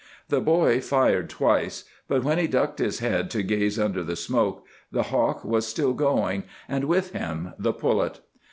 [0.29, 4.65] The boy fired twice, but when he ducked his head to gaze under the smoke,
[4.91, 8.19] the hawk was still going, and with him the pullet.